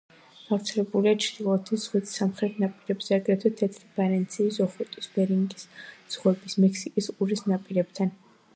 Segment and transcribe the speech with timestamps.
[0.43, 5.69] გავრცელებულია ჩრდილოეთის ზღვის სამხრეთ ნაპირებზე, აგრეთვე თეთრი, ბარენცის, ოხოტის, ბერინგის
[6.17, 8.15] ზღვების, მექსიკის ყურის ნაპირებთან.